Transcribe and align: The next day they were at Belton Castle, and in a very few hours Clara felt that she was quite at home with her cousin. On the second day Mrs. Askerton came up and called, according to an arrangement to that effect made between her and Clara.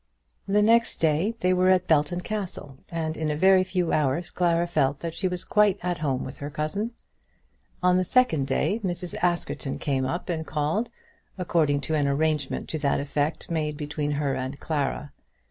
The 0.47 0.63
next 0.63 0.97
day 0.97 1.35
they 1.41 1.53
were 1.53 1.69
at 1.69 1.85
Belton 1.87 2.21
Castle, 2.21 2.79
and 2.89 3.15
in 3.15 3.29
a 3.29 3.37
very 3.37 3.63
few 3.63 3.93
hours 3.93 4.31
Clara 4.31 4.65
felt 4.65 4.99
that 5.01 5.13
she 5.13 5.27
was 5.27 5.43
quite 5.43 5.77
at 5.83 5.99
home 5.99 6.23
with 6.23 6.37
her 6.39 6.49
cousin. 6.49 6.93
On 7.83 7.97
the 7.97 8.03
second 8.03 8.47
day 8.47 8.81
Mrs. 8.83 9.13
Askerton 9.21 9.77
came 9.77 10.07
up 10.07 10.27
and 10.27 10.43
called, 10.47 10.89
according 11.37 11.81
to 11.81 11.93
an 11.93 12.07
arrangement 12.07 12.67
to 12.69 12.79
that 12.79 12.99
effect 12.99 13.51
made 13.51 13.77
between 13.77 14.13
her 14.13 14.33
and 14.33 14.59
Clara. 14.59 15.11